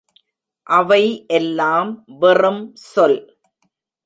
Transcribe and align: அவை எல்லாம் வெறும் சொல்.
அவை 0.67 1.03
எல்லாம் 1.29 1.91
வெறும் 2.19 2.63
சொல். 2.85 3.19